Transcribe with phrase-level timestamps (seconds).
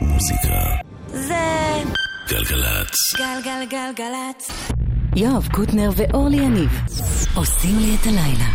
[0.00, 0.64] מוזיקה.
[1.08, 1.82] זה
[2.28, 2.94] גלגלצ.
[3.16, 4.50] גלגלגלגלצ.
[5.16, 6.70] יואב קוטנר ואורלי יניב
[7.34, 8.52] עושים לי את הלילה.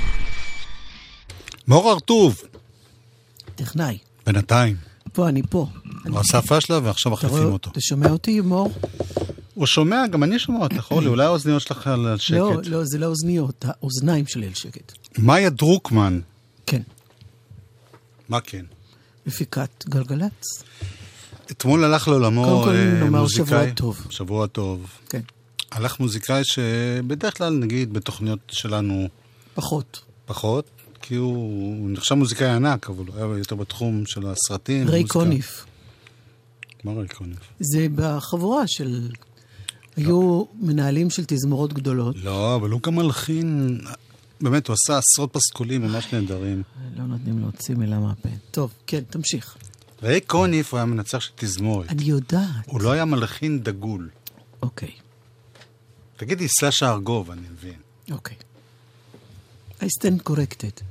[1.67, 2.41] מור הרטוב,
[3.55, 3.97] טכנאי.
[4.25, 4.75] בינתיים.
[5.13, 5.67] פה, אני פה.
[6.09, 7.71] הוא עשה פשלה ועכשיו מחליפים אותו.
[7.71, 8.71] אתה שומע אותי, מור?
[9.53, 12.67] הוא שומע, גם אני שומע אותך, אורלי, אולי האוזניות שלך על לא, שקט.
[12.67, 14.93] לא, זה לא אוזניות, האוזניים שלי על שקט.
[15.17, 16.19] מאיה דרוקמן,
[16.65, 16.81] כן,
[18.29, 18.65] מה כן?
[19.25, 20.63] מפיקת גלגלצ.
[21.51, 23.45] אתמול הלך לעולמו קודם כל, אה, נאמר מוזיקאי.
[23.45, 24.07] שבוע טוב.
[24.09, 24.99] שבוע טוב.
[25.09, 25.21] כן,
[25.71, 29.07] הלך מוזיקאי שבדרך כלל, נגיד, בתוכניות שלנו
[29.53, 30.01] פחות.
[30.25, 30.65] פחות,
[31.01, 31.33] כי הוא,
[31.79, 34.89] הוא נחשב מוזיקאי ענק, אבל הוא היה יותר בתחום של הסרטים.
[34.89, 35.03] ריי.
[35.03, 35.65] קוניף.
[36.83, 37.39] מה ריי קוניף?
[37.59, 39.09] זה בחבורה של...
[39.95, 42.15] היו מנהלים של תזמורות גדולות.
[42.23, 43.79] לא, אבל הוא גם מלחין,
[44.41, 46.63] באמת, הוא עשה עשרות פסקולים ממש נהדרים.
[46.97, 48.29] לא נותנים להוציא מילה מהפה.
[48.51, 49.57] טוב, כן, תמשיך.
[50.05, 51.89] ריי קוניף הוא היה מנצח של תזמורת.
[51.89, 52.65] אני יודעת.
[52.65, 54.09] הוא לא היה מלחין דגול.
[54.61, 54.91] אוקיי,
[56.17, 57.79] תגידי סלאש הארגוב, אני מבין.
[58.11, 58.37] אוקיי.
[59.79, 60.81] I stand corrected.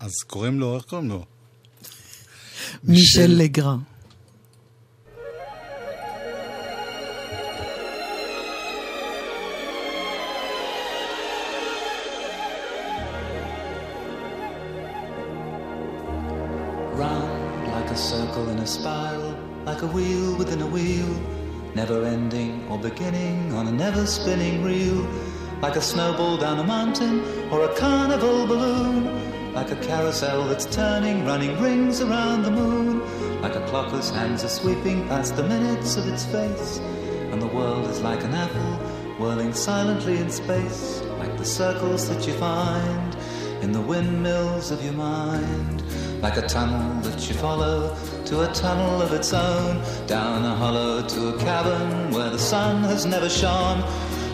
[0.00, 1.24] אז קוראים לו, איך קוראים לו?
[2.84, 3.78] מישל לגרן.
[18.82, 21.06] Spiral, like a wheel within a wheel,
[21.72, 25.06] never ending or beginning on a never spinning reel,
[25.60, 27.20] like a snowball down a mountain
[27.52, 32.98] or a carnival balloon, like a carousel that's turning, running rings around the moon,
[33.40, 36.78] like a clock whose hands are sweeping past the minutes of its face,
[37.30, 38.74] and the world is like an apple
[39.20, 43.16] whirling silently in space, like the circles that you find
[43.62, 45.84] in the windmills of your mind,
[46.20, 47.94] like a tunnel that you follow
[48.32, 52.82] to a tunnel of its own, down a hollow to a cavern where the sun
[52.82, 53.78] has never shone,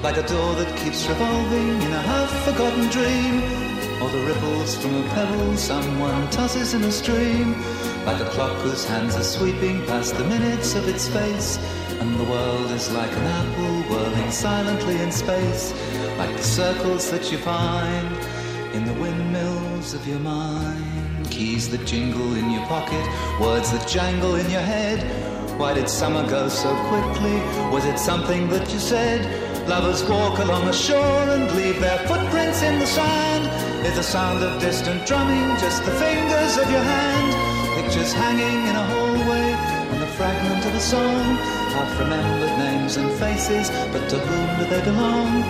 [0.05, 3.43] like a door that keeps revolving in a half-forgotten dream,
[4.01, 7.61] or the ripples from a pebble someone tosses in a stream,
[8.07, 11.59] like a clock whose hands are sweeping past the minutes of its face,
[11.99, 15.75] and the world is like an apple whirling silently in space,
[16.19, 18.07] like the circles that you find
[18.77, 21.08] in the windmills of your mind.
[21.39, 23.05] Keys that jingle in your pocket,
[23.41, 24.99] words that jangle in your head.
[25.57, 27.39] Why did summer go so quickly?
[27.71, 29.23] Was it something that you said?
[29.69, 33.47] Lovers walk along the shore and leave their footprints in the sand.
[33.87, 37.31] Is the sound of distant drumming just the fingers of your hand?
[37.79, 39.55] Pictures hanging in a hallway
[39.95, 41.23] and the fragment of a song.
[41.71, 45.45] Half remembered names and faces, but to whom do they belong?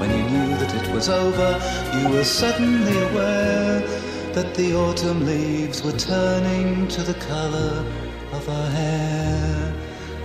[0.00, 1.60] When you knew that it was over,
[1.98, 7.84] you were suddenly aware that the autumn leaves were turning to the color
[8.32, 9.74] of her hair.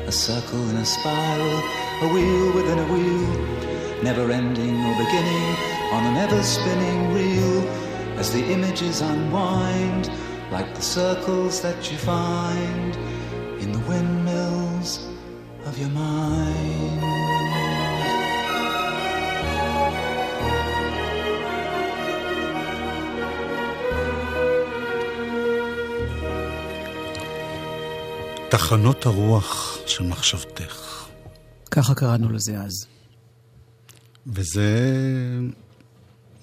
[0.08, 1.58] A circle in a spiral,
[2.02, 5.56] a wheel within a wheel, never ending or beginning
[5.92, 7.68] on an ever spinning reel
[8.18, 10.10] as the images unwind
[10.52, 12.98] like the circles that you find
[28.60, 31.06] תחנות הרוח של מחשבתך.
[31.72, 32.86] ככה קראנו לזה אז.
[34.28, 34.80] וזה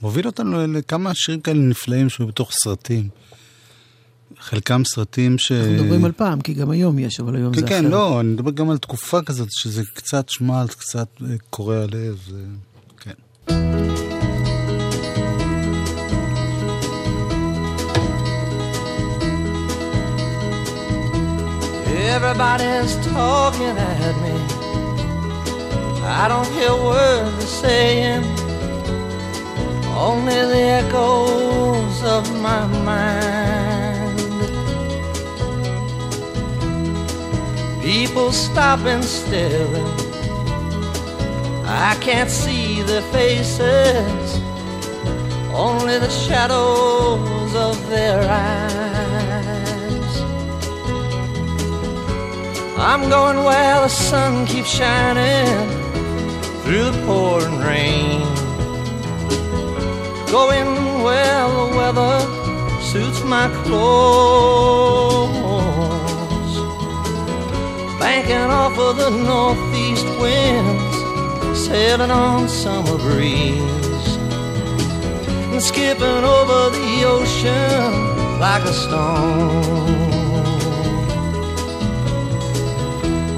[0.02, 3.08] מוביל אותנו לכמה שירים כאלה נפלאים שהיו בתוך סרטים.
[4.38, 5.52] חלקם סרטים ש...
[5.52, 7.82] אנחנו מדברים על פעם, כי גם היום יש, אבל היום זה כן, אחרת.
[7.82, 12.18] כן, לא, אני מדבר גם על תקופה כזאת, שזה קצת שמלט, קצת אה, קורע לב,
[12.30, 12.44] זה...
[22.08, 24.36] Everybody's talking at me.
[26.04, 28.24] I don't hear words they're saying,
[29.92, 34.20] only the echoes of my mind.
[37.82, 39.86] People stop and staring.
[41.66, 44.40] I can't see their faces,
[45.52, 48.85] only the shadows of their eyes.
[52.78, 55.46] I'm going where the sun keeps shining
[56.62, 58.20] through the pouring rain.
[60.30, 62.20] Going where the weather
[62.82, 65.36] suits my clothes.
[67.98, 74.16] Banking off of the northeast winds, sailing on summer breeze.
[75.50, 80.05] And skipping over the ocean like a stone.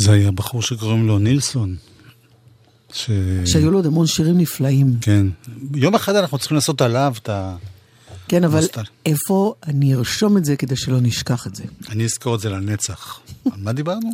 [0.00, 1.76] זה היה בחור שקוראים לו נילסון.
[2.92, 3.10] ש...
[3.44, 4.96] שהיו לו עוד המון שירים נפלאים.
[5.00, 5.26] כן.
[5.74, 7.56] יום אחד אנחנו צריכים לעשות עליו את ה...
[8.28, 8.82] כן, אבל נוסטל.
[9.06, 11.64] איפה אני ארשום את זה כדי שלא נשכח את זה?
[11.88, 13.20] אני אזכור את זה לנצח.
[13.52, 14.10] על מה דיברנו?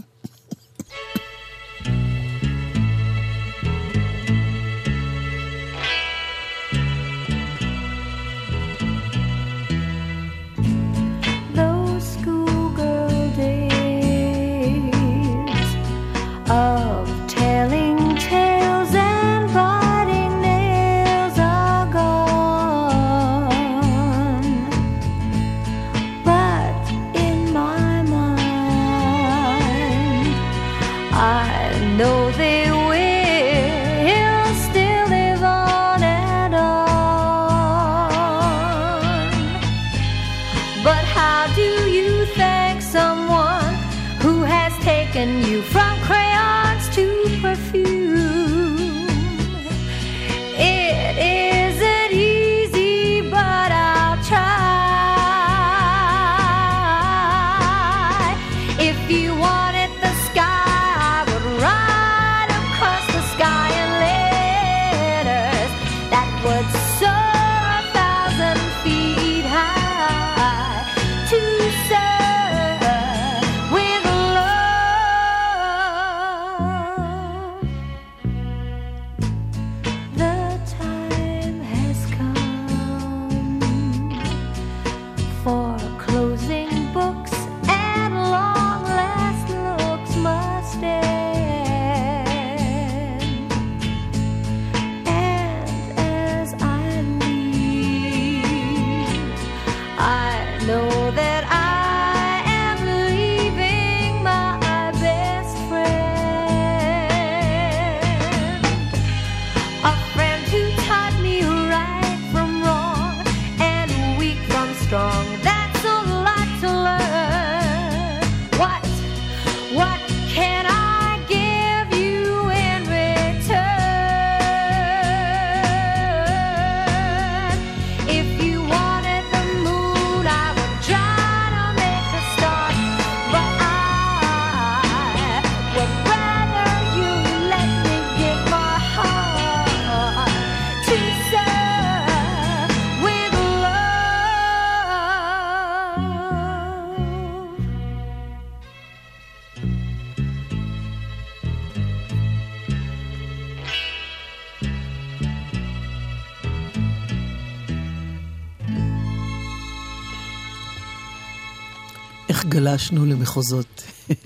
[162.76, 163.82] גלשנו למחוזות.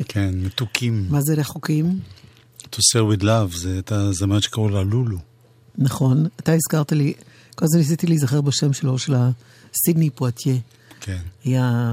[0.08, 1.06] כן, מתוקים.
[1.10, 1.98] מה זה לחוקים?
[2.62, 5.18] To serve with love, זה את הזמרת שקראו לה לולו.
[5.78, 7.12] נכון, אתה הזכרת לי,
[7.54, 9.14] כל הזמן ניסיתי להיזכר בשם שלו, של
[9.84, 10.54] סידני פואטיה.
[11.00, 11.18] כן.
[11.44, 11.92] היה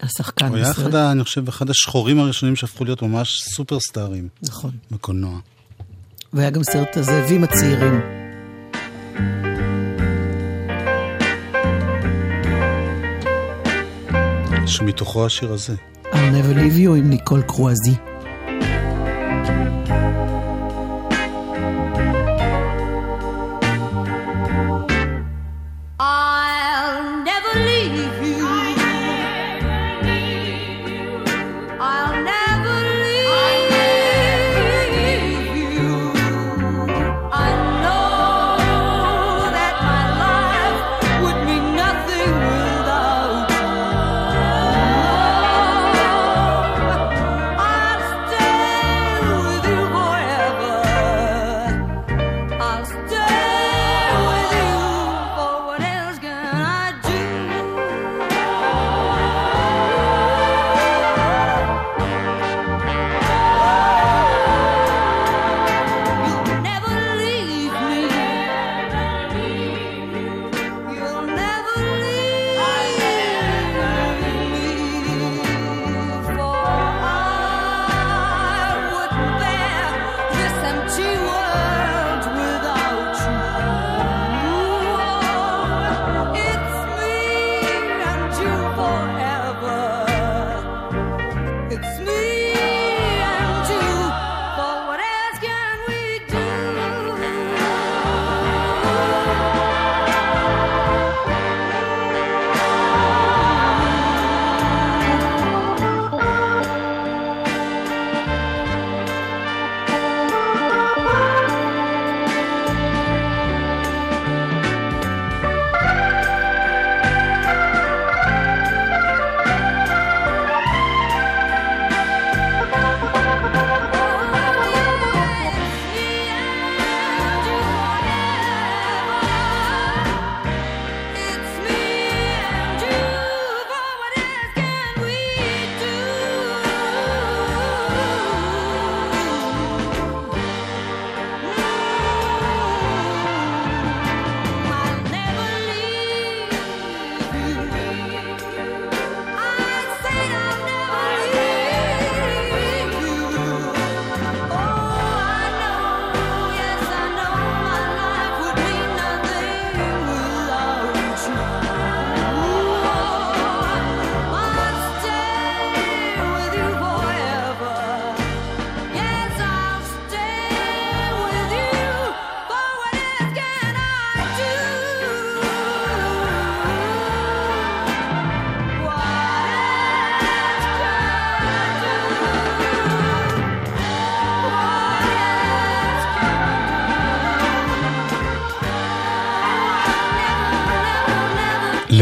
[0.00, 0.70] השחקן הוא היה.
[0.70, 4.70] אחד, ה- אני חושב, אחד השחורים הראשונים שהפכו להיות ממש סופרסטארים נכון.
[4.90, 5.40] בקולנוע.
[6.32, 8.00] והיה גם סרט הזאבים הצעירים.
[14.68, 15.74] שמתוכו השיר הזה.
[16.04, 17.94] I'll never leave you עם ניקול קרואזי.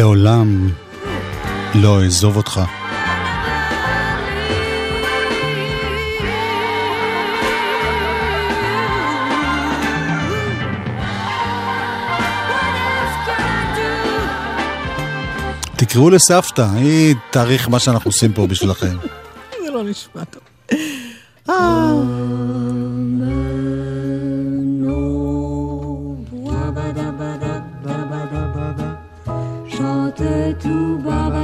[0.03, 0.69] לעולם
[1.75, 2.61] לא אעזוב אותך.
[15.77, 18.97] תקראו לסבתא, היא תאריך מה שאנחנו עושים פה בשבילכם.
[19.65, 20.43] זה לא נשמע טוב.
[21.49, 22.72] אה.
[30.63, 31.42] to Baba.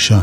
[0.00, 0.20] ואישה.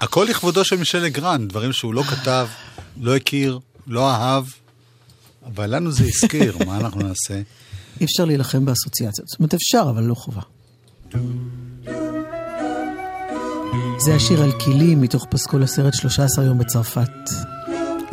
[0.00, 2.48] הכל לכבודו של מישל לגרן, דברים שהוא לא כתב,
[3.00, 4.44] לא הכיר, לא אהב,
[5.46, 7.42] אבל לנו זה הזכיר, מה אנחנו נעשה?
[8.00, 9.28] אי אפשר להילחם באסוציאציות.
[9.28, 10.40] זאת אומרת, אפשר, אבל לא חובה.
[14.06, 17.30] זה השיר על כלים מתוך פסקול הסרט 13 יום בצרפת.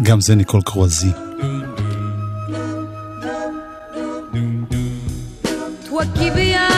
[0.02, 1.12] גם זה ניקול קרואזי.
[5.90, 6.73] Toi qui viens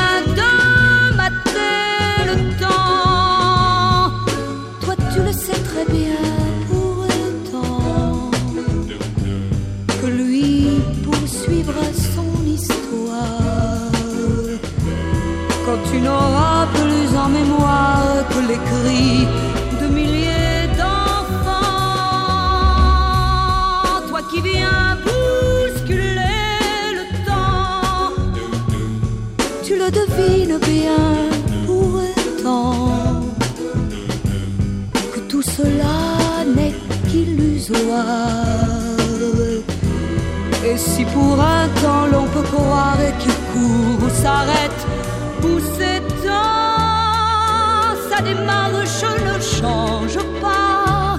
[48.25, 51.17] sa démarche ne change pas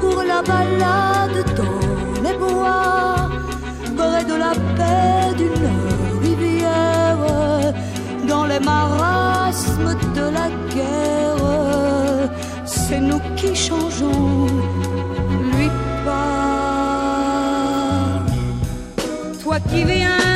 [0.00, 3.28] pour la balade dans les bois,
[3.96, 5.70] près de la paix d'une
[6.22, 7.18] rivière,
[8.28, 12.30] dans les marasmes de la guerre.
[12.64, 14.46] C'est nous qui changeons,
[15.52, 15.70] lui
[16.04, 16.26] pas.
[19.42, 20.35] Toi qui viens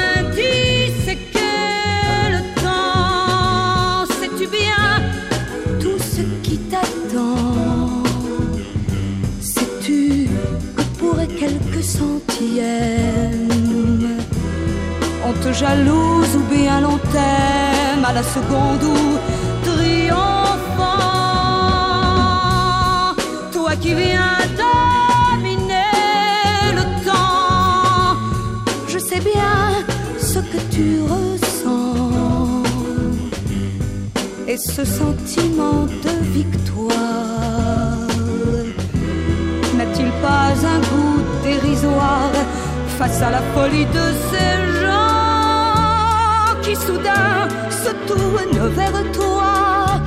[15.60, 16.98] jalouse ou bien l'on
[18.08, 19.00] à la seconde ou
[19.68, 21.04] triomphant.
[23.52, 25.98] Toi qui viens dominer
[26.78, 28.16] le temps,
[28.88, 29.58] je sais bien
[30.18, 32.62] ce que tu ressens.
[34.48, 37.98] Et ce sentiment de victoire
[39.76, 42.34] n'a-t-il pas un goût dérisoire
[42.98, 45.09] face à la folie de ces gens?
[46.70, 50.00] Qui soudain se tournent vers toi,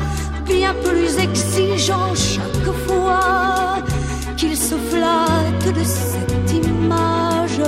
[0.46, 3.84] bien plus exigeants chaque fois
[4.38, 7.62] qu'ils se flattent de cette image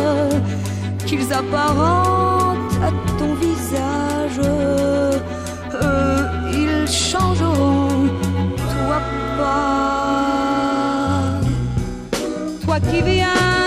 [1.05, 4.41] qu'ils apparentent à ton visage.
[6.53, 8.08] Ils changeront,
[8.58, 8.99] toi
[9.38, 10.25] pas.
[12.63, 13.64] Toi qui viens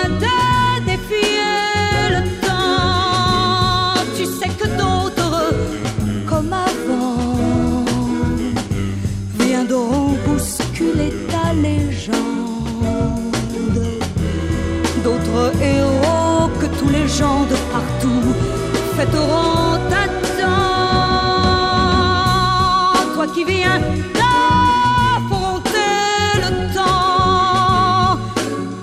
[23.15, 23.79] Toi qui viens
[24.17, 25.95] d'affronter
[26.43, 28.17] le temps,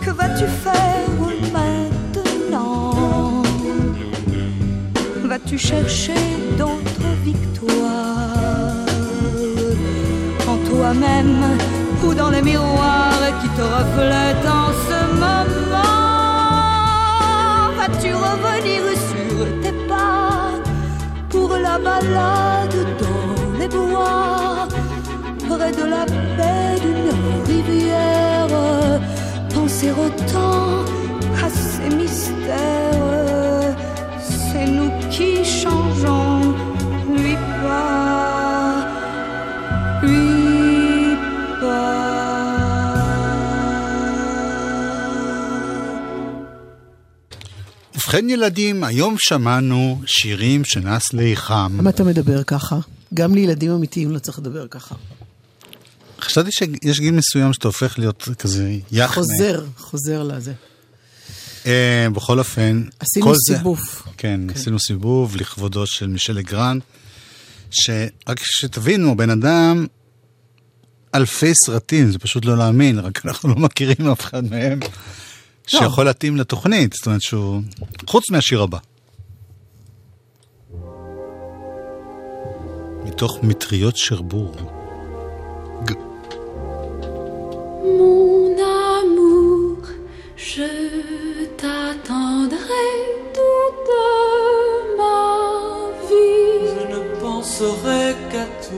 [0.02, 1.08] que vas-tu faire
[1.52, 3.42] maintenant?
[5.24, 6.22] Vas-tu chercher
[6.58, 8.84] d'autres victoires
[10.46, 11.58] en toi-même
[12.04, 15.05] ou dans les miroirs qui te reflètent en ce
[22.00, 24.68] balade dans les bois
[25.48, 26.04] près de la
[26.36, 28.48] baie d'une rivière.
[29.54, 30.84] Penser autant
[31.44, 32.85] à ces mystères
[48.06, 51.76] ובכן ילדים, היום שמענו שירים שנס ליחם.
[51.78, 52.78] למה אתה מדבר ככה?
[53.14, 54.94] גם לילדים אמיתיים לא צריך לדבר ככה.
[56.20, 59.08] חשבתי שיש גיל מסוים שאתה הופך להיות כזה יחנה.
[59.14, 60.52] חוזר, חוזר לזה.
[61.66, 63.80] אה, בכל אופן, עשינו כל זה- סיבוב.
[64.16, 66.78] כן, עשינו סיבוב לכבודו של מישל לגרן,
[67.70, 69.86] שרק שתבינו, הבן אדם,
[71.14, 74.80] אלפי סרטים, זה פשוט לא להאמין, רק אנחנו לא מכירים אף אחד מהם
[75.66, 77.60] שיכול להתאים לתוכנית, זאת אומרת שהוא...
[78.06, 78.78] חוץ מהשיר הבא.
[83.04, 84.54] מתוך מטריות שרבור.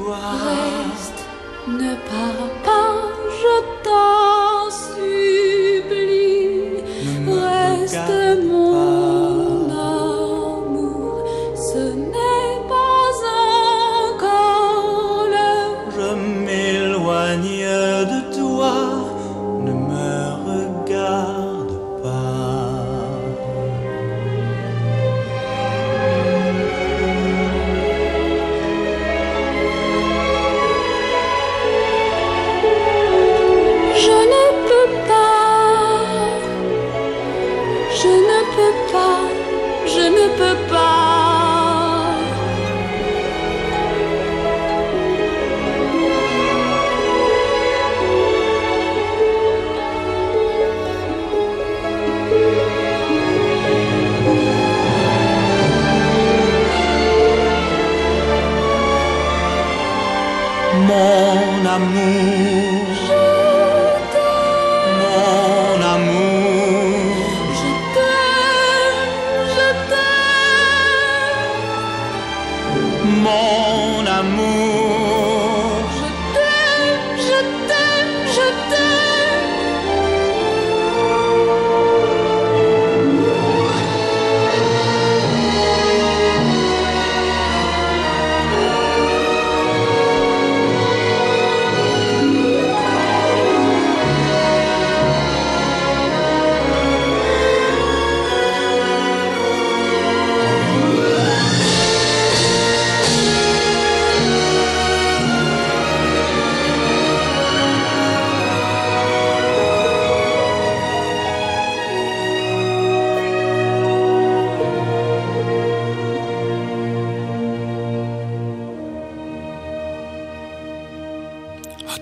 [0.00, 1.22] Reste,
[1.66, 2.96] ne pars pas,
[3.40, 6.07] je t'en supplie.
[7.98, 8.87] しても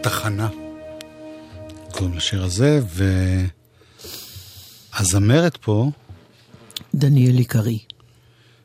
[0.07, 0.49] התחנה.
[1.93, 2.81] קוראים לשיר הזה,
[4.95, 5.91] והזמרת פה...
[6.95, 7.79] דניאל עיקרי.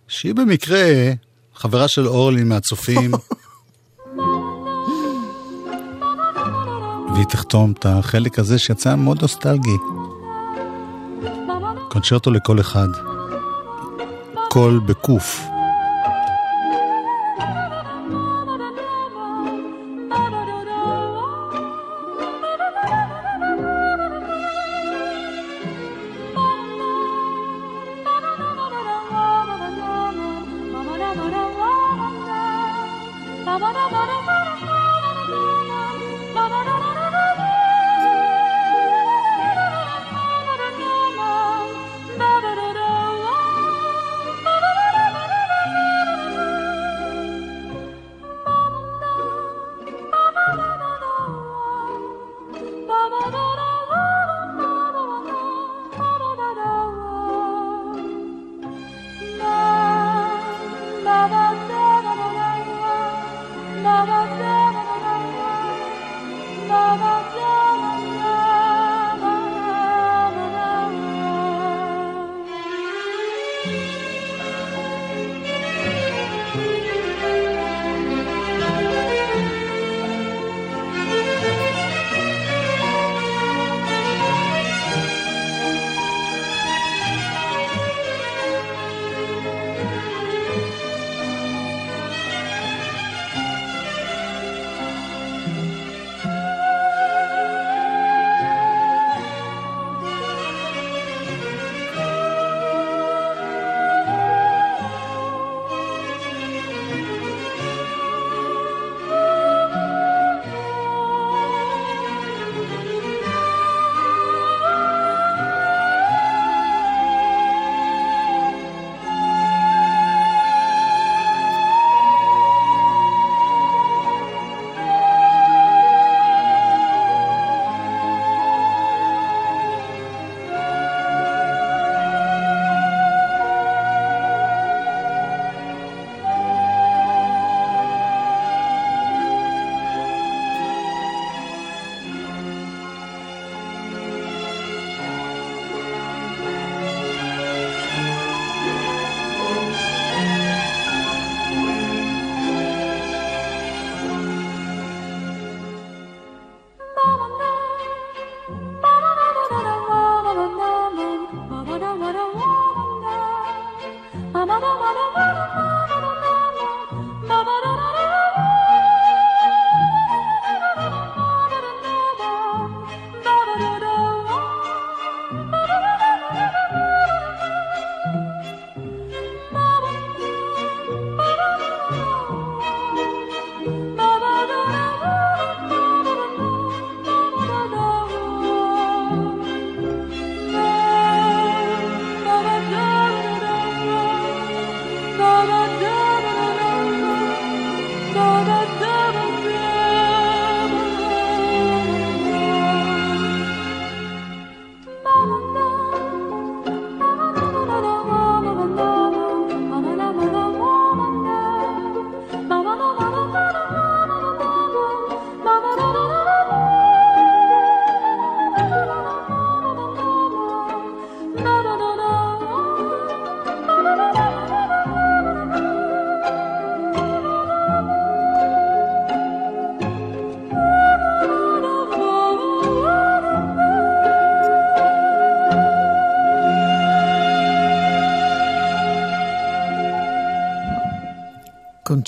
[0.07, 1.11] שהיא במקרה
[1.55, 3.11] חברה של אורלי מהצופים.
[7.13, 9.77] והיא תחתום את החלק הזה שיצא מאוד נוסטלגי.
[11.89, 12.87] קונצ'רטו לכל אחד.
[14.49, 15.41] קול בקוף.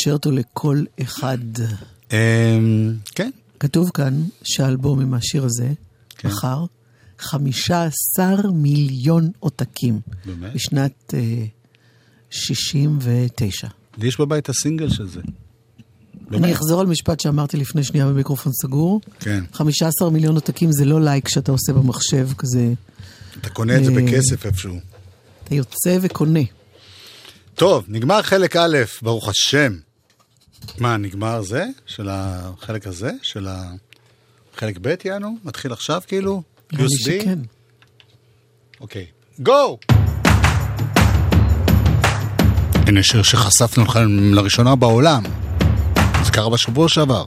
[0.03, 1.37] קונצ'רטו לכל אחד.
[2.11, 5.71] אמ, כן, כתוב כאן שהאלבום עם השיר הזה
[6.17, 6.27] כן.
[6.27, 6.65] מכר
[7.19, 9.99] 15 מיליון עותקים.
[10.25, 10.53] באמת?
[10.53, 11.45] בשנת אה,
[12.29, 13.67] 69.
[13.97, 15.21] לי יש בבית הסינגל של זה.
[16.33, 19.01] אני אחזור על משפט שאמרתי לפני שנייה במיקרופון סגור.
[19.19, 19.43] כן.
[19.53, 22.73] 15 מיליון עותקים זה לא לייק שאתה עושה במחשב, כזה...
[23.41, 24.75] אתה קונה את זה אה, בכסף איפשהו.
[25.43, 26.39] אתה יוצא וקונה.
[27.55, 29.73] טוב, נגמר חלק א', ברוך השם.
[30.79, 31.65] מה, נגמר זה?
[31.85, 33.11] של החלק הזה?
[33.21, 35.37] של החלק ב', יענו?
[35.45, 36.43] מתחיל עכשיו כאילו?
[36.73, 37.19] נראה לי?
[37.21, 37.39] שכן.
[38.81, 39.05] אוקיי.
[39.39, 39.77] גו!
[42.87, 45.23] הנה שיר שחשפנו לכם לראשונה בעולם.
[46.25, 47.25] זה קרה בשבוע שעבר.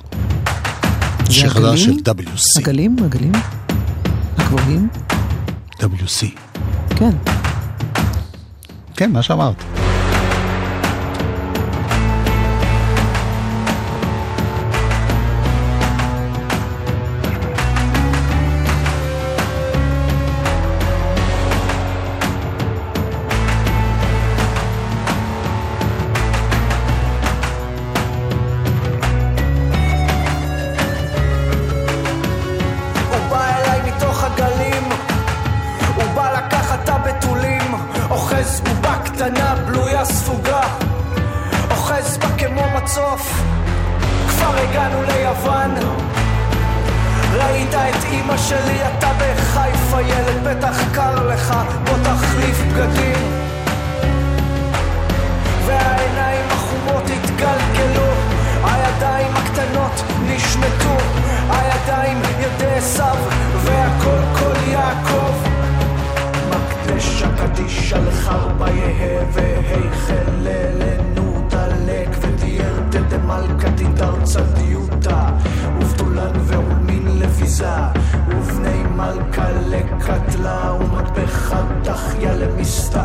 [1.30, 1.90] שיר חדש של?
[1.90, 2.60] WC.
[2.60, 2.96] הגלים?
[3.04, 3.32] הגלים?
[4.36, 4.88] הגבוהים?
[5.80, 6.26] WC.
[6.96, 7.10] כן.
[8.96, 9.85] כן, מה שאמרת.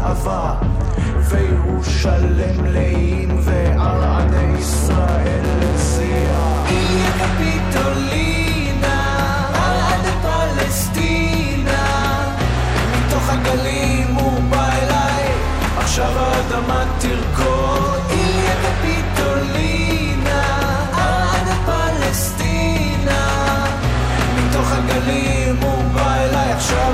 [0.01, 0.53] למסתאבה
[1.29, 8.97] וירושלם לאים וערעני ישראל לזיעה איליה קפיטולינה
[9.53, 11.81] ערד פלסטינה
[12.91, 15.33] מתוך הגלים הוא בא אליי,
[15.77, 18.01] עכשיו האדמה תרקוד.
[18.09, 20.43] איליה קפיטולינה,
[20.93, 23.25] עד פלסטינה.
[24.37, 26.93] מתוך הגלים הוא בא אליי, עכשיו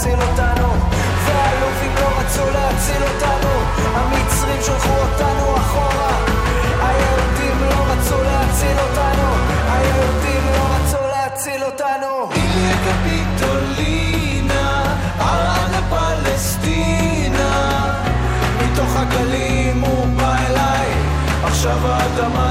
[0.00, 0.68] להציל אותנו.
[1.24, 3.50] והלובים לא רצו להציל אותנו,
[3.94, 6.16] המצרים שלחו אותנו אחורה.
[6.82, 9.28] היהודים לא רצו להציל אותנו,
[9.68, 12.30] היהודים לא רצו להציל אותנו.
[12.32, 13.70] איליה קפיטולינה.
[18.62, 20.88] מתוך הגלים הוא בא אליי,
[21.44, 22.49] עכשיו האדמה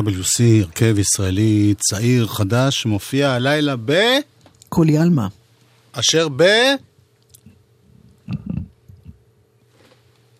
[0.00, 3.92] WC, הרכב ישראלי צעיר, חדש, מופיע הלילה ב...
[4.68, 5.28] קולי עלמה.
[5.92, 6.42] אשר ב...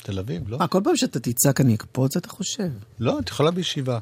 [0.03, 0.59] תל אביב, לא?
[0.59, 2.69] מה, כל פעם שאתה תצעק אני אקפוץ, אתה חושב.
[3.01, 3.99] לא, את יכולה בישיבה.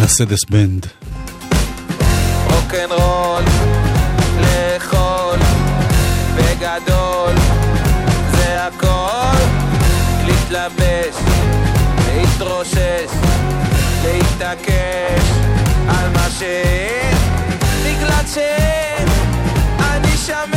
[0.00, 0.86] מרסדס בנד.
[2.50, 3.44] רוקנרול
[12.38, 13.10] להתרושש,
[14.04, 15.30] להתעקש
[15.88, 17.16] על מה שאין,
[17.84, 19.08] בגלל שאין,
[19.78, 20.55] אני שם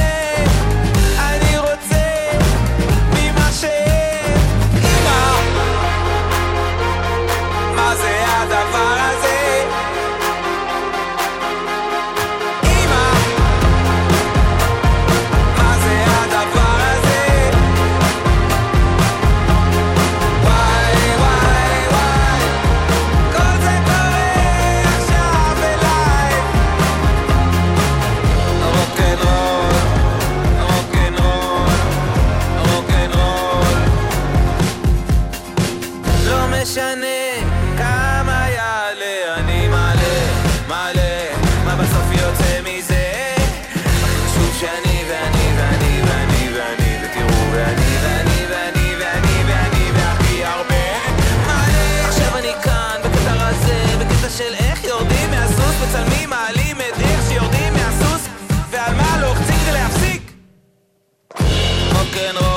[62.19, 62.48] can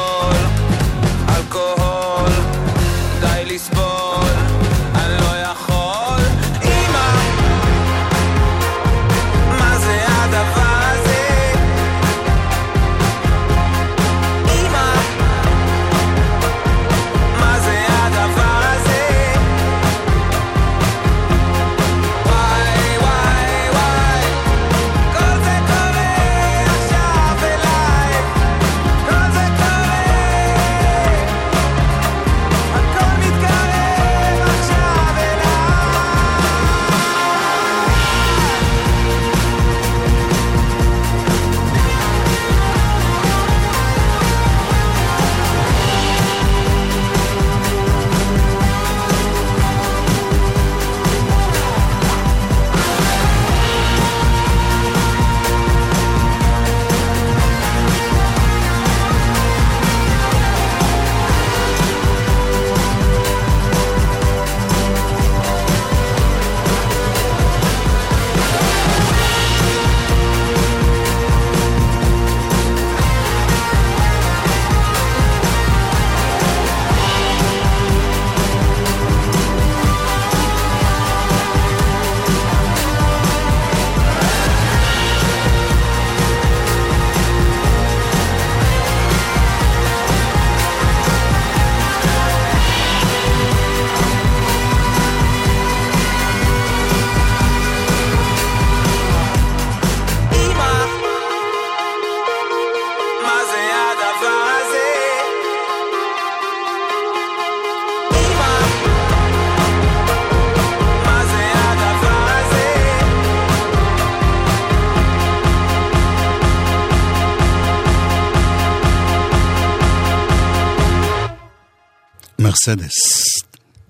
[122.69, 123.23] מרסדס,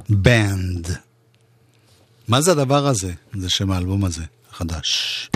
[0.08, 0.96] בנד.
[2.28, 3.12] מה זה הדבר הזה?
[3.34, 5.30] זה שם האלבום הזה, החדש.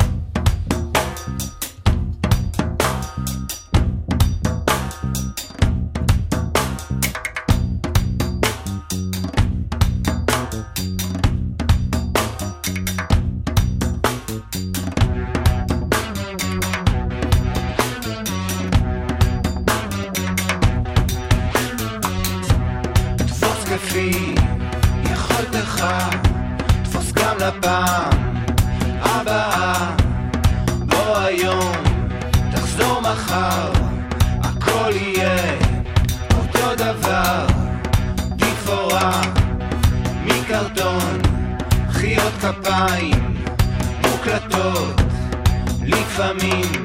[46.17, 46.85] לפעמים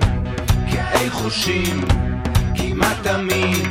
[0.72, 1.82] כאי חושים,
[2.56, 3.68] כמעט תמיד.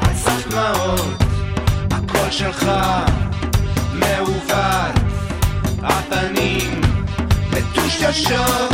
[0.00, 1.22] על סף דמעות,
[1.90, 2.70] הקול שלך
[3.92, 4.94] מעוות,
[5.82, 6.80] הפנים
[7.50, 8.67] מטושטשות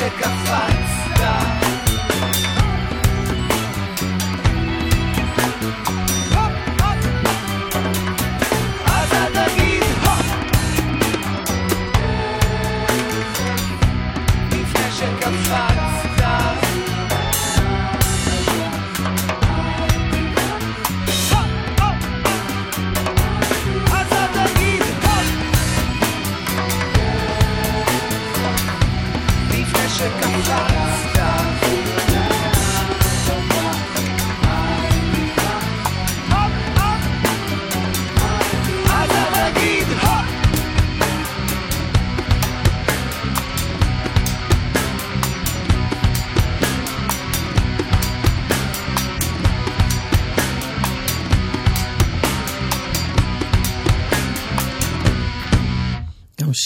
[0.00, 0.75] לפני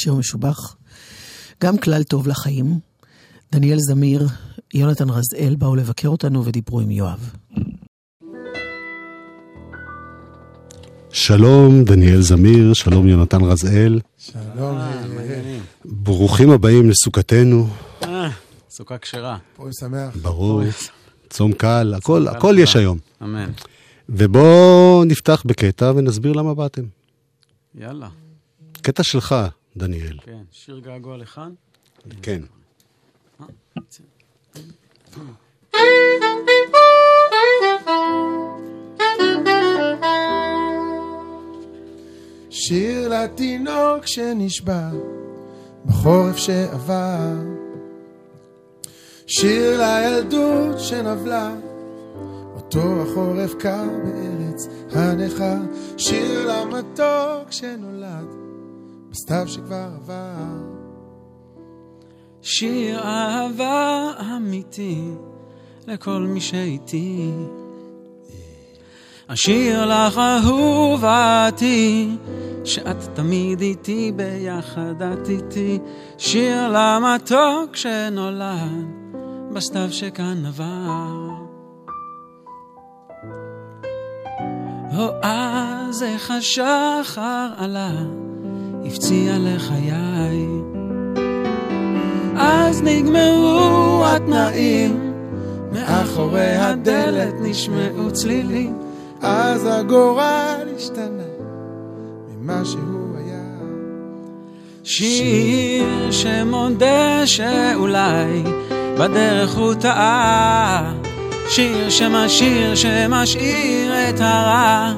[0.02, 0.76] שיר משובח,
[1.62, 2.78] גם כלל טוב לחיים.
[3.52, 4.26] דניאל זמיר,
[4.74, 7.30] יונתן רזאל באו לבקר אותנו ודיברו עם יואב.
[11.12, 14.00] שלום, דניאל זמיר, שלום יונתן רזאל.
[14.18, 14.78] שלום,
[15.84, 17.68] ברוכים הבאים לסוכתנו,
[18.70, 19.38] סוכה כשרה.
[19.56, 20.16] פורים שמח.
[20.22, 20.62] ברור,
[21.30, 22.98] צום קל, הכל, הכל יש היום.
[23.22, 23.50] אמן.
[24.08, 26.82] ובואו נפתח בקטע ונסביר למה באתם.
[27.74, 28.08] יאללה.
[28.82, 29.34] קטע שלך,
[29.80, 30.18] דניאל.
[30.22, 31.52] כן, שיר געגוע לכאן.
[32.22, 32.42] כן.
[42.50, 44.90] שיר לתינוק שנשבע
[45.86, 47.34] בחורף שעבר.
[49.26, 51.54] שיר לילדות שנבלה,
[52.54, 55.58] אותו החורף קר בארץ הנכר.
[55.96, 58.49] שיר למתוק שנולד
[59.30, 60.34] בסתיו שכבר עבר.
[62.42, 65.10] שיר אהבה אמיתי
[65.86, 67.30] לכל מי שאיתי.
[69.26, 72.16] אשיר לך אהובתי,
[72.64, 75.78] שאת תמיד איתי ביחד את איתי.
[76.18, 78.86] שיר למתוק שנולד
[79.52, 81.30] בסתיו שכאן עבר.
[84.98, 87.90] או אז איך השחר עלה,
[88.90, 90.46] הפציע לחיי.
[92.36, 95.12] אז נגמרו התנאים,
[95.72, 98.78] מאחורי הדלת נשמעו צלילים,
[99.22, 101.30] אז הגורל השתנה
[102.28, 103.42] ממה שהוא היה.
[104.84, 108.42] שיר שמודה שאולי
[108.98, 110.92] בדרך הוא טעה.
[111.48, 114.92] שיר שמשאיר, שמשאיר את הרע.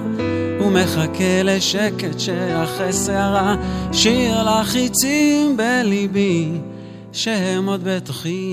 [0.63, 3.57] הוא מחכה לשקט שאחרי סערה.
[3.93, 6.49] שיר לחיצים בליבי,
[7.13, 8.53] שהם עוד בתוכי.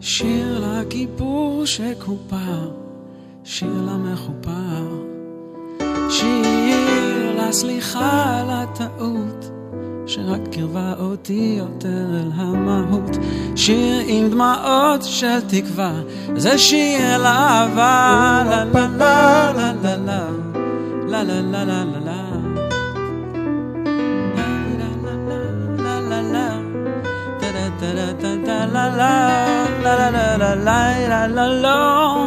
[0.00, 2.75] שיר לכיפור שכופר,
[3.58, 4.86] שיר למכופר,
[6.10, 9.50] שיר לסליחה על הטעות,
[10.06, 13.16] שרק קרבה אותי יותר אל המהות,
[13.56, 15.92] שיר עם דמעות של תקווה,
[16.36, 21.84] זה שיר לאהבה, לה לה לה לה לה לה לה
[30.36, 32.26] לה לה לה לה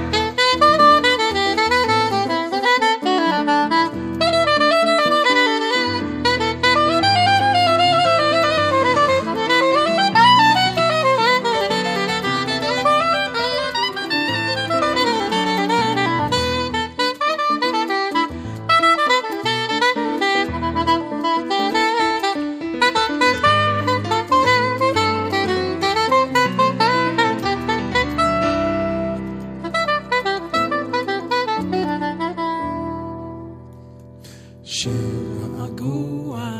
[34.73, 35.47] שיר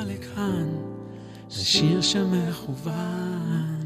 [0.07, 0.67] לכאן,
[1.49, 3.85] זה שיר שמכוון.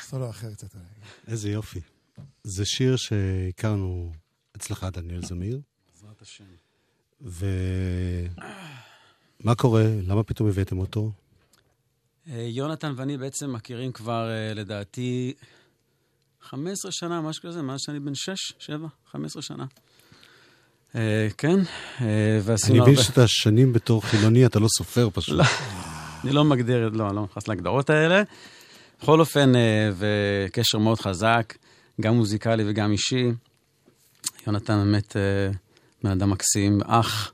[0.00, 0.74] סולו אחר קצת.
[1.28, 1.80] איזה יופי.
[2.44, 4.12] זה שיר שהכרנו
[4.56, 5.60] אצלך, דניאל זמיר,
[5.92, 6.44] בעזרת השם.
[9.40, 9.84] ומה קורה?
[10.06, 11.10] למה פתאום הבאתם אותו?
[12.30, 15.32] אה, יונתן ואני בעצם מכירים כבר, אה, לדעתי,
[16.42, 19.64] 15 שנה, משהו כזה, מאז שאני בן 6, 7, 15 שנה.
[20.94, 21.56] אה, כן,
[22.42, 22.92] ועשינו אני הרבה...
[22.92, 25.34] מבין שאתה שנים בתור חילוני, אתה לא סופר פשוט.
[25.38, 25.44] לא.
[26.24, 28.22] אני לא מגדיר, לא, אני לא נכנס להגדרות האלה.
[29.02, 29.52] בכל אופן,
[29.96, 31.54] וקשר מאוד חזק,
[32.00, 33.24] גם מוזיקלי וגם אישי.
[34.46, 35.16] יונתן באמת
[36.02, 37.32] בן אדם מקסים, אח,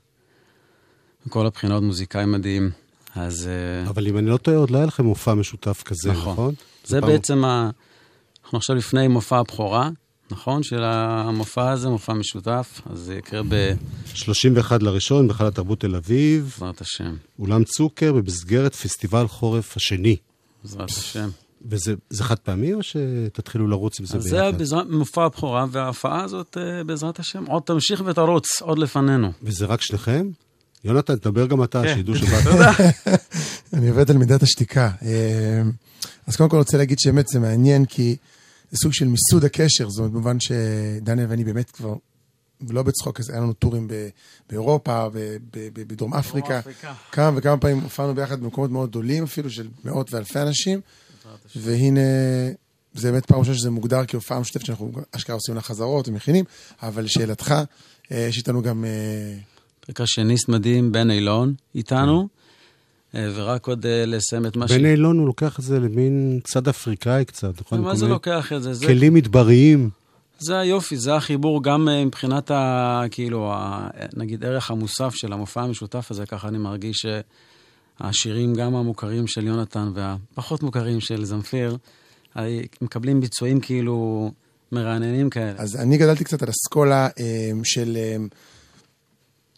[1.25, 2.69] מכל הבחינות מוזיקאי מדהים.
[3.15, 6.33] אז אה, אבל אם אני לא טועה, עוד לא היה לכם מופע משותף כזה, נכון.
[6.33, 6.53] נכון?
[6.85, 7.69] זה בעצם, ה...
[8.43, 9.89] אנחנו עכשיו לפני מופע הבכורה,
[10.31, 10.63] נכון?
[10.63, 13.77] של המופע הזה, מופע משותף, אז זה יקרה בעזרת
[14.13, 20.15] 31 לראשון, בהיכל התרבות תל אביב, השם, אולם צוקר, במסגרת פסטיבל חורף השני.
[20.63, 21.29] בעזרת השם.
[21.69, 24.57] וזה זה חד פעמי, או שתתחילו לרוץ עם זה אז זה ביחד?
[24.57, 29.31] בעזרת- מופע הבכורה, וההופעה הזאת, אה, בעזרת השם, עוד תמשיך ותרוץ, עוד לפנינו.
[29.43, 30.29] וזה רק שניכם?
[30.83, 31.95] יונתן, תדבר גם אתה, כן.
[31.95, 32.43] שידעו שבאת.
[33.73, 34.89] אני עובד על מידת השתיקה.
[35.05, 35.61] אה,
[36.27, 38.15] אז קודם כל רוצה להגיד שבאמת זה מעניין, כי
[38.71, 41.95] זה סוג של מיסוד הקשר, זאת אומרת, במובן שדניאל ואני באמת כבר,
[42.67, 44.09] ולא בצחוק, אז היה לנו טורים ב-
[44.49, 45.07] באירופה,
[45.73, 46.61] בדרום אפריקה.
[47.11, 50.81] כמה וכמה פעמים הופענו ביחד במקומות מאוד גדולים, אפילו של מאות ואלפי אנשים.
[51.55, 52.01] והנה,
[52.93, 56.45] זה באמת פעם ראשונה שזה מוגדר כהופעה משותפת שאנחנו אשכרה עושים לה חזרות ומכינים,
[56.83, 57.55] אבל לשאלתך,
[58.11, 58.85] אה, יש איתנו גם...
[59.85, 62.27] פרקשניסט מדהים, בן אילון, איתנו,
[63.15, 64.71] אה, ורק עוד אה, לסיים את מה ש...
[64.71, 67.81] בן אילון הוא לוקח את זה למין צד אפריקאי קצת, נכון?
[67.81, 68.73] מה זה לוקח את זה?
[68.73, 69.89] זה כלים מדבריים.
[70.39, 75.61] זה היופי, זה החיבור גם אה, מבחינת, ה, כאילו, ה, נגיד, ערך המוסף של המופע
[75.61, 77.05] המשותף הזה, ככה אני מרגיש
[78.01, 81.77] שהשירים, גם המוכרים של יונתן והפחות מוכרים של זמפיר,
[82.81, 84.31] מקבלים ביצועים כאילו
[84.71, 85.53] מרעננים כאלה.
[85.57, 87.07] אז אני גדלתי קצת על אסכולה
[87.63, 87.97] של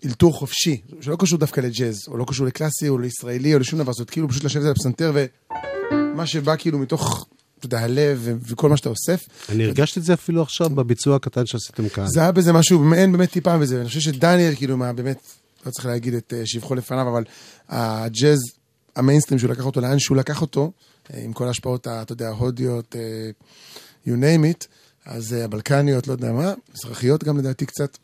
[0.06, 3.94] אלתור חופשי, שלא קשור דווקא לג'אז, או לא קשור לקלאסי, או לישראלי, או לשום דבר,
[3.94, 7.28] זאת כאילו פשוט לשבת על הפסנתר, ומה שבא כאילו מתוך,
[7.60, 9.26] אתה יודע, הלב ו- וכל מה שאתה אוסף.
[9.50, 12.08] אני הרגשתי את זה אפילו עכשיו בביצוע הקטן שעשיתם כאן.
[12.08, 15.18] זה היה בזה משהו, מעין באמת טיפה בזה, ואני חושב שדניאל, כאילו, מה, באמת,
[15.66, 17.24] לא צריך להגיד את אה, שבחו לפניו, אבל
[17.70, 18.40] הג'אז,
[18.96, 20.72] המיינסטרים שהוא לקח אותו לאן שהוא לקח אותו,
[21.14, 23.30] אה, עם כל ההשפעות, אתה יודע, ההודיות, אה,
[24.08, 24.68] you name it,
[25.06, 27.98] אז הבלקניות, לא יודע מה, מזרחיות גם לדעתי קצת.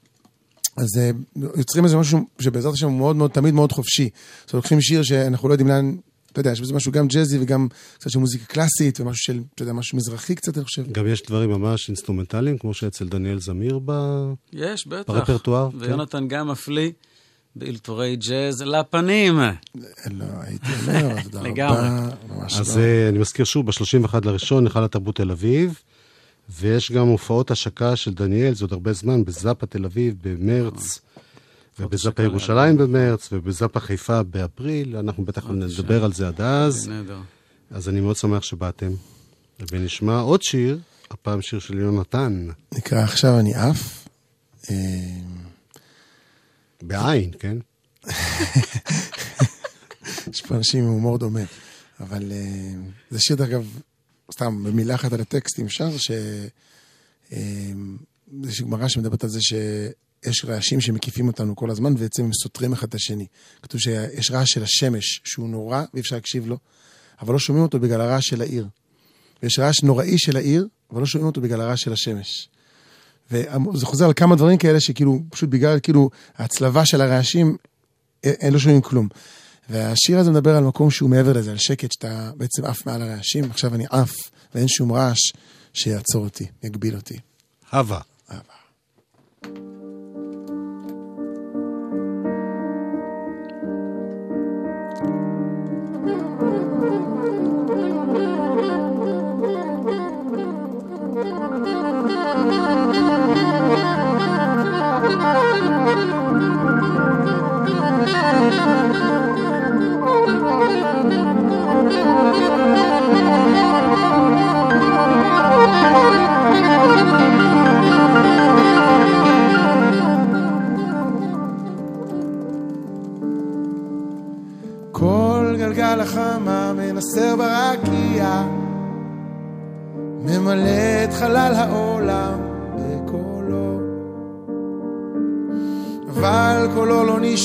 [0.78, 1.12] אז אה,
[1.56, 4.10] יוצרים איזה משהו שבעזרת השם הוא מאוד מאוד, תמיד מאוד חופשי.
[4.42, 5.96] זאת אומרת, לוקחים שיר שאנחנו לא יודעים לאן,
[6.32, 7.68] אתה יודע, יש בזה משהו גם ג'אזי וגם
[7.98, 10.92] קצת של מוזיקה קלאסית, ומשהו של, אתה יודע, משהו מזרחי קצת, אני חושב.
[10.92, 13.92] גם יש דברים ממש אינסטרומנטליים, כמו שאצל דניאל זמיר ב...
[14.54, 15.14] יש, בטח.
[15.14, 15.78] ברפרטואר, כן.
[15.80, 16.92] ויונתן גם מפליא
[17.56, 19.40] באלתורי ג'אז לפנים.
[20.12, 21.78] לא, הייתי אומר, תודה לגמרי.
[21.78, 22.84] רבה, ממש אז לא.
[22.84, 25.80] אה, אני מזכיר שוב, ב-31 לראשון, היכל התרבות תל אביב,
[26.52, 31.00] ויש גם הופעות השקה של דניאל, זה עוד הרבה זמן, בזאפה תל אביב במרץ,
[31.80, 37.20] ובזאפה ירושלים במרץ, ובזאפה חיפה באפריל, אנחנו בטח נדבר על זה עד אז, נהדר.
[37.72, 38.92] אז אני מאוד שמח שבאתם.
[39.72, 40.80] ונשמע עוד שיר,
[41.12, 44.08] הפעם שיר של יונתן, נקרא עכשיו אני עף.
[44.70, 44.76] אה,
[46.82, 47.58] בעין, כן?
[50.32, 51.44] יש פה אנשים עם הומור דומה.
[52.00, 52.72] אבל אה,
[53.12, 53.66] זה שיר, דרך אגב,
[54.34, 56.12] סתם במילה אחת על הטקסט, אם אפשר, ש...
[57.32, 57.72] אה,
[58.44, 62.88] יש גמרא שמדברת על זה שיש רעשים שמקיפים אותנו כל הזמן, ובעצם הם סותרים אחד
[62.88, 63.26] את השני.
[63.62, 66.58] כתוב שיש רעש של השמש, שהוא נורא ואי אפשר להקשיב לו,
[67.22, 68.68] אבל לא שומעים אותו בגלל הרעש של העיר.
[69.44, 72.50] ויש רעש נוראי של העיר, אבל לא שומעים אותו בגלל הרעש של השמש.
[73.32, 77.58] וזה חוזר על כמה דברים כאלה שכאילו, פשוט בגלל כאילו ההצלבה של הרעשים,
[78.24, 79.08] אין לא שומעים כלום.
[79.70, 83.52] והשיר הזה מדבר על מקום שהוא מעבר לזה, על שקט, שאתה בעצם עף מעל הרעשים,
[83.52, 84.12] עכשיו אני עף,
[84.56, 85.20] ואין שום רעש
[85.74, 87.20] שיעצור אותי, יגביל אותי.
[87.74, 88.00] הווה.
[89.42, 89.50] כל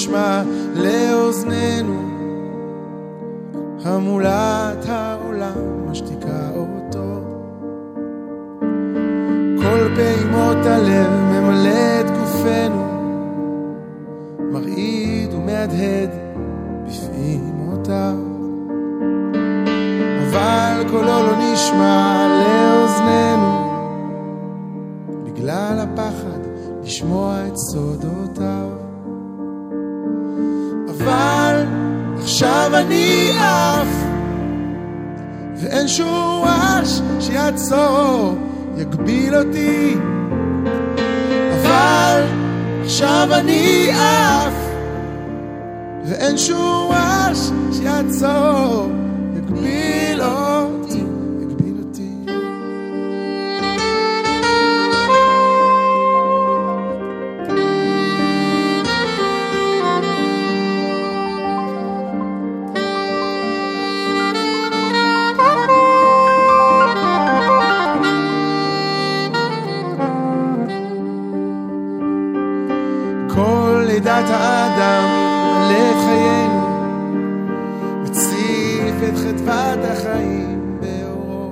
[0.06, 0.75] קולו
[37.46, 38.38] שיעצור,
[38.76, 39.96] יגביל אותי.
[41.52, 42.22] אבל
[42.84, 44.52] עכשיו אני עף,
[46.04, 47.38] ואין שום רעש
[47.72, 48.90] שיעצור,
[79.46, 81.50] חדוות החיים באורו.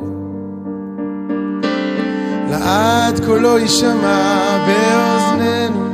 [2.50, 5.84] לעד קולו יישמע באוזנינו.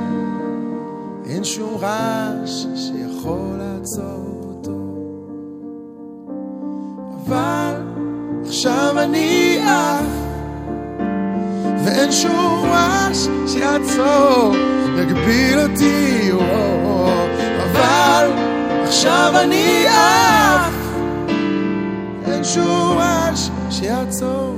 [1.27, 4.79] אין שום רעש שיכול לעצור אותו.
[7.27, 7.75] אבל
[8.47, 10.07] עכשיו אני עף
[11.85, 14.55] ואין שום רעש שיעצור,
[14.99, 17.09] יגביל אותי, וואו,
[17.63, 18.31] אבל
[18.83, 20.40] עכשיו אני עף,
[22.51, 24.55] אין שום רעש שיעצור,